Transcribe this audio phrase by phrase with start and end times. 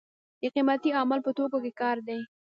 [0.41, 2.19] د قیمتۍ عامل په توکو کې کار دی.